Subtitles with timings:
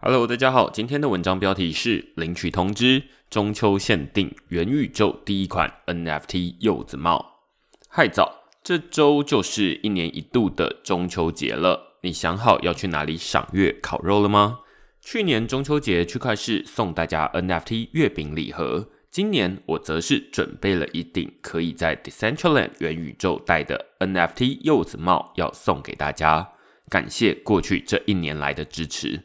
[0.00, 7.40] Hello，大家好，今天的文章标题是领取通知，中秋限定元宇宙第一款 NFT 柚子帽。
[7.88, 14.60] 嗨早，这周就是一年一度的中秋节了，你想好要去哪里赏月烤肉了吗？
[15.00, 26.50] 去年中秋节区块市送大家 NFT 月饼礼盒，今年我则是准备了一顶可以在 Decentraland 元宇宙戴的 NFT 柚子帽要送给大家。
[26.88, 29.24] 感谢过去这一年来的支持。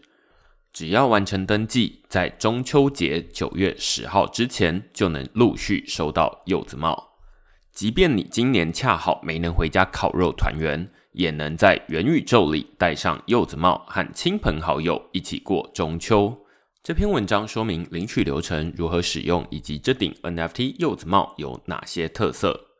[0.73, 7.11] 只要完成登记，在中秋节九月十号之前，就能陆续收到柚子帽。
[7.71, 16.35] 即便你今年恰好没能回家烤肉团圆，也能在元宇宙里戴上柚子帽，和亲朋好友一起过中秋。
[16.81, 22.72] 这篇文章说明领取流程、如何使用，以及这顶 NFT 柚子帽有哪些特色。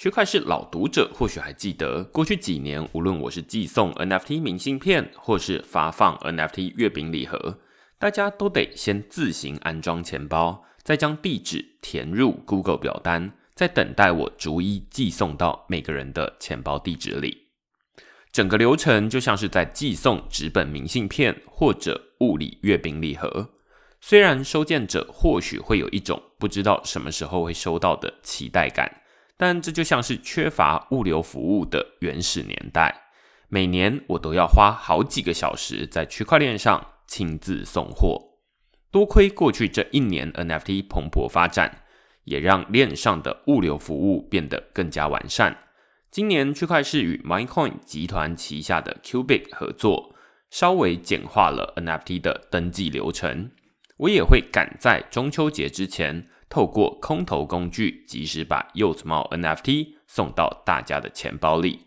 [0.00, 7.58] 区块是老读者，或许还记得，过去几年，无论我是寄送 NFT 明信片，或是发放 NFT 月饼礼盒，
[7.98, 17.48] 大家都得先自行安装钱包，再将地址填入 Google 表单，再等待我逐一寄送到每个人的钱包地址里。
[18.32, 23.50] 整个流程就像是在寄送纸本明信片或者物理月饼礼盒。
[24.00, 29.02] 虽然收件者或许会有一种不知道什么时候会收到的期待感。
[29.40, 32.94] 但这就像是缺乏物流服务的原始年代，
[33.48, 38.22] 每年我都要花好几个小时在区块链上亲自送货。
[38.90, 41.84] 多亏过去这一年 NFT 蓬勃发展，
[42.24, 45.56] 也让链上的物流服务变得更加完善。
[46.10, 50.14] 今年区块是与 MindCoin 集团旗下的 Cubic 合作，
[50.50, 53.50] 稍微简化了 NFT 的登记流程。
[54.00, 56.26] 我也会赶在中秋节之前。
[56.48, 61.86] 透过空投工具，及时把柚子帽 NFT 送到大家的钱包里。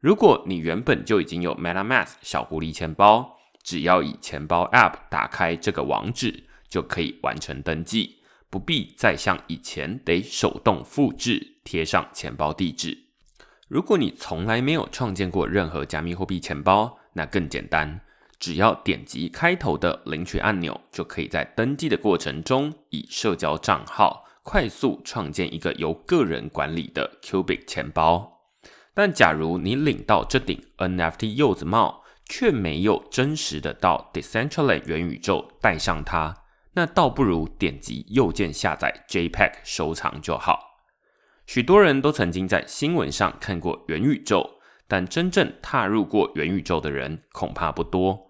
[0.00, 8.16] 如果你原本就已经有 MetaMask 小狐狸钱包，只要以钱包 App 打开这个网址，就可以完成登记，
[8.50, 12.98] 不必再像以前得手动复制贴上钱包地址。
[13.68, 18.00] 如果你从来没有创建过任何加密货币钱包，那更简单。
[18.44, 28.42] 只要点击开头的领取按钮，就可以在登记的过程中，以社交账号快速创建一个由个人管理的 Cubic 钱包。
[28.92, 36.36] 但假如你领到这顶 NFT 柚子帽，却没有真实的到 Decentraland 元宇宙戴上它，
[36.74, 40.82] 那倒不如点击右键下载 JPEG 收藏就好。
[41.46, 44.50] 许多人都曾经在新闻上看过元宇宙。
[44.86, 48.23] 但真正踏入过元宇宙的人恐怕不多。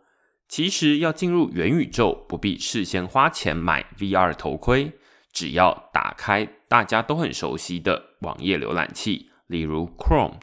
[0.55, 4.93] 其实要进入元宇宙，不必事先花钱买 VR 头盔，
[5.33, 10.37] 只要打开大家都很熟悉的网页浏览器，例如 Chrome、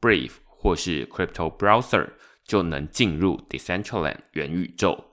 [0.00, 2.08] Brave 或是 Crypto Browser，
[2.46, 5.04] 就能进入 Decentraland 元宇宙。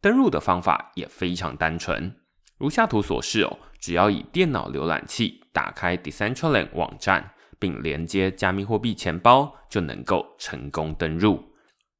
[0.00, 2.12] 登录的方法也非常单纯，
[2.58, 7.34] 如下图所示哦，只要以电脑浏览器打开 Decentraland 网站。
[7.60, 11.51] 并连接加密货币钱包，就能够成功登入。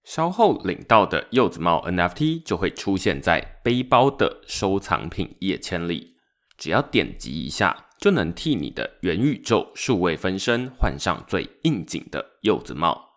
[0.04, 6.16] 稍后领到的柚子帽 NFT 就会出现在背包的收藏品页签里。
[6.58, 13.10] 只要点击一下，就能替你的元宇宙数位分身换上最应景的柚子帽。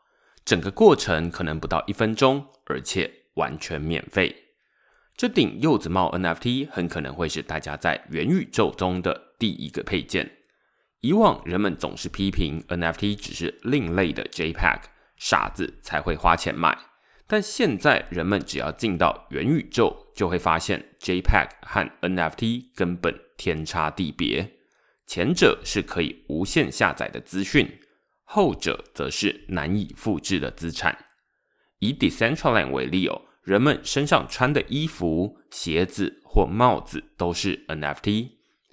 [0.44, 4.36] 整个过程可能不到一分钟，而且完全免费。
[5.18, 10.30] 这顶柚子帽 NFT 很可能会是大家在元宇宙中的第一个配件。
[11.02, 14.80] 以往人们总是批评 NFT 只是另类的 JPEG，
[15.18, 16.78] 傻子才会花钱买。
[17.28, 24.52] 但现在人们只要进到元宇宙，就会发现 JPEG 和 NFT 根本天差地别。
[25.08, 27.80] 前者是可以无限下载的资讯，
[28.24, 31.06] 后者则是难以复制的资产。
[31.80, 38.32] 以 Decentraland 为例哦，人们身上穿的衣服、鞋子或帽子都是 NFT。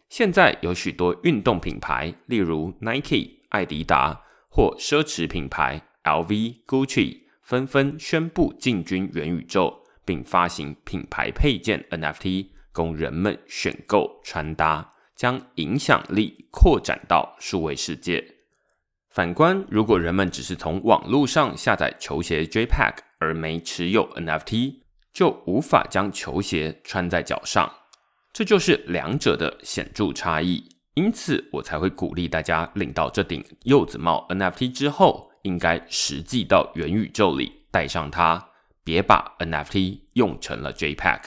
[0.08, 18.36] 现在有许多运动品牌，例如 Nike、艾迪达或奢侈品牌 LV、Gucci，纷纷宣布进军元宇宙，并发行品牌配件 NFT，供人们选购穿搭，将影响力扩展到数位世界。
[19.10, 24.76] 反观，如果人们只是从网络上下载球鞋 JPEG，而没持有 NFT，
[25.12, 27.70] 就无法将球鞋穿在脚上。
[28.32, 38.48] 这就是两者的显著差异，因此我才会鼓励大家领到这顶柚子帽 NFT 之后，应该实际到元宇宙里带上它，
[38.82, 41.20] 别把 NFT 用成了 JPEG。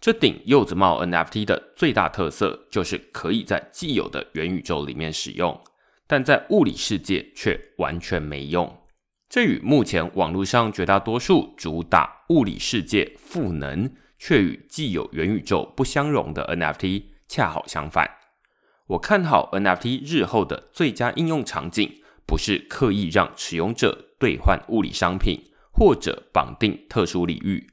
[0.00, 5.58] 这顶柚子帽 NFT 的最大特色就是可以在既有的元宇宙里面使用，
[6.06, 8.82] 但在物理世界却完全没用。
[9.28, 13.90] 这与目前网络上绝大多数主打物理世界赋能。
[14.18, 18.10] 却与既有元宇宙不相容的 NFT 恰好相反。
[18.86, 25.40] 我看好 NFT 日后的最佳应用场景，不是刻意让持有者兑换物理商品，
[25.72, 27.66] 或者绑定特殊领域，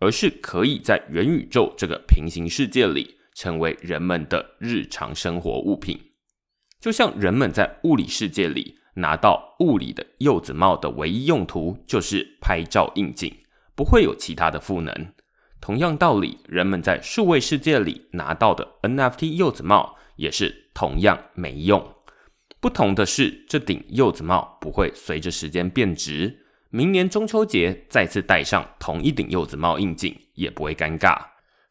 [0.00, 5.98] 而是可以在元宇宙这个平行世界里，成为人们的日常生活物品。
[6.80, 13.32] 就像人们在物理世界里拿到物理的柚子帽的唯一用途就是拍照应景，
[13.74, 15.12] 不会有其他的赋能。
[15.60, 21.96] 同样道理，人们在数位世界里拿到的 NFT 柚子帽也是同样没用。
[22.60, 26.40] 不同的是，这顶柚子帽不会随着时间变值。
[26.70, 31.16] 明年中秋节再次戴上同一顶柚子帽应景，也不会尴尬。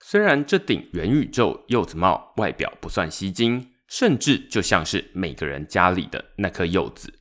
[0.02, 3.72] 虽然这顶元宇宙柚子帽外表不算吸睛。
[3.90, 7.12] 甚至就像是每个人家里的那颗柚子，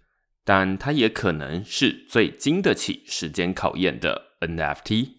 [0.45, 5.13] 但它也可能是最经得起时间考验的 NFT。